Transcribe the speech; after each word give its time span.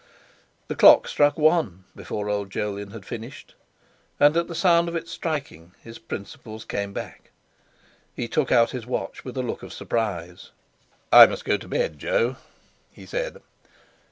The 0.67 0.73
clock 0.75 1.07
struck 1.07 1.37
one 1.37 1.83
before 1.95 2.27
old 2.27 2.49
Jolyon 2.49 2.89
had 2.89 3.05
finished, 3.05 3.53
and 4.19 4.35
at 4.35 4.47
the 4.47 4.55
sound 4.55 4.89
of 4.89 4.95
its 4.95 5.11
striking 5.11 5.75
his 5.79 5.99
principles 5.99 6.65
came 6.65 6.91
back. 6.91 7.29
He 8.15 8.27
took 8.27 8.51
out 8.51 8.71
his 8.71 8.87
watch 8.87 9.23
with 9.23 9.37
a 9.37 9.43
look 9.43 9.61
of 9.61 9.71
surprise: 9.71 10.49
"I 11.13 11.27
must 11.27 11.45
go 11.45 11.55
to 11.55 11.67
bed, 11.67 11.99
Jo," 11.99 12.37
he 12.91 13.05
said. 13.05 13.43